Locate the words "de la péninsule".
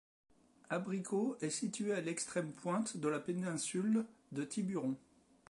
2.97-4.03